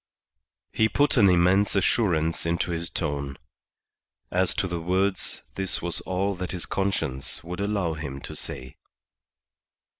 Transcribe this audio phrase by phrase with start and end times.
[0.71, 3.37] He put an immense assurance into his tone.
[4.31, 8.77] As to the words, this was all that his conscience would allow him to say.